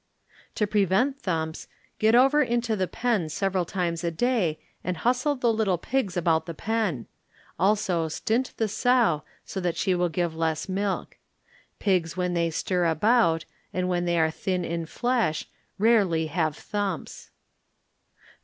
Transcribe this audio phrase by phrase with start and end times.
[0.55, 1.67] To prevent thumps,
[1.99, 6.47] get over into the pen several times a day and hustle the little pigs about
[6.47, 7.05] the pen;
[7.59, 11.19] also stint the sow so that she will give less milk.
[11.77, 13.45] Pigs when they stir about,
[13.75, 15.45] and when they are thin in flesh,
[15.77, 17.29] rarely have thumps.